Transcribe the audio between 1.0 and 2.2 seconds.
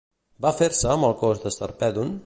el cos de Sarpèdon?